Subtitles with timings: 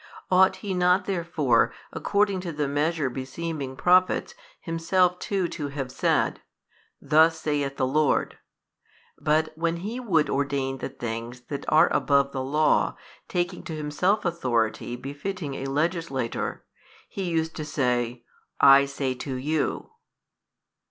[0.31, 5.91] Ought He not |212 therefore, according to the measure beseeming Prophets, Himself too to have
[5.91, 6.41] said,
[6.99, 8.39] Thus saith the Lord
[9.19, 9.19] 26?
[9.49, 14.25] But when He would ordain the things that are above the Law, taking to Himself
[14.25, 16.65] authority befitting a Legislator,
[17.07, 18.23] He used to say,
[18.59, 19.91] I say to you.